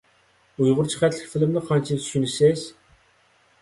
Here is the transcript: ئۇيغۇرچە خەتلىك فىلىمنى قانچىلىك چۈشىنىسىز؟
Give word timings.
ئۇيغۇرچە 0.61 1.03
خەتلىك 1.03 1.29
فىلىمنى 1.35 1.65
قانچىلىك 1.69 2.05
چۈشىنىسىز؟ 2.09 2.69